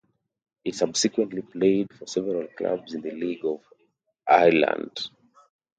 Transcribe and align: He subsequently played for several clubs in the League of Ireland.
He 0.63 0.71
subsequently 0.71 1.43
played 1.43 1.93
for 1.93 2.07
several 2.07 2.47
clubs 2.47 2.95
in 2.95 3.01
the 3.01 3.11
League 3.11 3.45
of 3.45 3.61
Ireland. 4.27 5.11